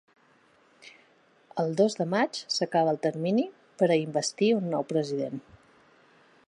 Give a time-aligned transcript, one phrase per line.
[1.63, 3.47] El dos de maig s’acaba el termini
[3.83, 5.39] per a investir un nou president.